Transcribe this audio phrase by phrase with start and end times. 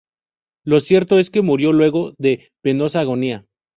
[0.65, 3.45] Lo cierto es que murió luego de penosa agonía.